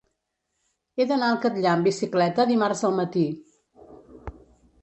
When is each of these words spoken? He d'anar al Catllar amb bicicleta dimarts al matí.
He 1.01 1.05
d'anar 1.11 1.29
al 1.33 1.37
Catllar 1.43 1.73
amb 1.79 1.87
bicicleta 1.89 2.47
dimarts 2.53 2.83
al 2.91 2.99
matí. 3.01 3.27